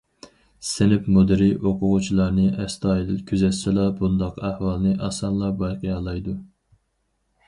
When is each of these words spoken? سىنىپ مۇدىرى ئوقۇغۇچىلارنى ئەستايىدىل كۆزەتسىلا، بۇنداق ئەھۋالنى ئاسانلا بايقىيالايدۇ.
سىنىپ 0.67 1.09
مۇدىرى 1.17 1.49
ئوقۇغۇچىلارنى 1.69 2.45
ئەستايىدىل 2.63 3.19
كۆزەتسىلا، 3.31 3.85
بۇنداق 3.99 4.39
ئەھۋالنى 4.49 4.95
ئاسانلا 5.09 5.51
بايقىيالايدۇ. 5.61 6.35